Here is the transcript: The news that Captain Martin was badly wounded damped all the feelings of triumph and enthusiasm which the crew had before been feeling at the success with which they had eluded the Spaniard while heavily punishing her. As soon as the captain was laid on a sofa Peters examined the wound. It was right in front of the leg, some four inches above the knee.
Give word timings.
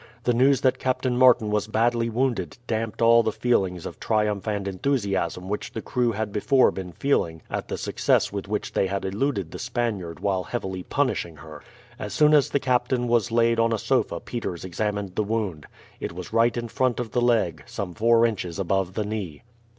The 0.23 0.33
news 0.33 0.61
that 0.61 0.79
Captain 0.79 1.15
Martin 1.15 1.51
was 1.51 1.67
badly 1.67 2.09
wounded 2.09 2.57
damped 2.65 3.03
all 3.03 3.21
the 3.21 3.31
feelings 3.31 3.85
of 3.85 3.99
triumph 3.99 4.47
and 4.47 4.67
enthusiasm 4.67 5.47
which 5.47 5.73
the 5.73 5.81
crew 5.83 6.13
had 6.13 6.31
before 6.31 6.71
been 6.71 6.91
feeling 6.91 7.43
at 7.51 7.67
the 7.67 7.77
success 7.77 8.33
with 8.33 8.47
which 8.47 8.73
they 8.73 8.87
had 8.87 9.05
eluded 9.05 9.51
the 9.51 9.59
Spaniard 9.59 10.19
while 10.19 10.45
heavily 10.45 10.81
punishing 10.81 11.35
her. 11.35 11.61
As 11.99 12.15
soon 12.15 12.33
as 12.33 12.49
the 12.49 12.59
captain 12.59 13.07
was 13.07 13.31
laid 13.31 13.59
on 13.59 13.71
a 13.71 13.77
sofa 13.77 14.19
Peters 14.19 14.65
examined 14.65 15.13
the 15.13 15.23
wound. 15.23 15.67
It 15.99 16.13
was 16.13 16.33
right 16.33 16.57
in 16.57 16.67
front 16.67 16.99
of 16.99 17.11
the 17.11 17.21
leg, 17.21 17.61
some 17.67 17.93
four 17.93 18.25
inches 18.25 18.57
above 18.57 18.95
the 18.95 19.05
knee. 19.05 19.43